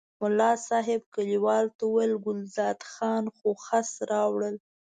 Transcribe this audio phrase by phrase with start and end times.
[0.21, 4.55] ملا صاحب کلیوالو ته وویل ګلداد خان خو خس راوړل.